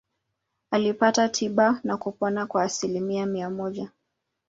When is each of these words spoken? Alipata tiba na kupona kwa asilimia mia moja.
Alipata 0.71 1.29
tiba 1.29 1.79
na 1.83 1.97
kupona 1.97 2.45
kwa 2.45 2.63
asilimia 2.63 3.25
mia 3.25 3.49
moja. 3.49 3.91